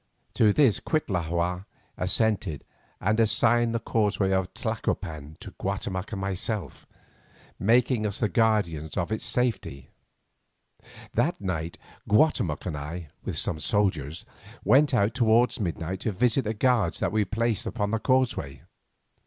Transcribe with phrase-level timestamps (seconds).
[0.33, 2.63] To this Cuitlahua assented,
[2.99, 6.87] and assigned the causeway of Tlacopan to Guatemoc and myself,
[7.59, 9.91] making us the guardians of its safety.
[11.13, 11.77] That night
[12.09, 14.25] Guatemoc and I, with some soldiers,
[14.63, 18.63] went out towards midnight to visit the guard that we had placed upon the causeway.